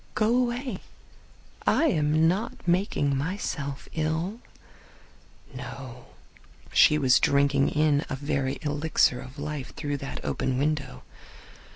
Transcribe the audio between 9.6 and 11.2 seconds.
through that open window.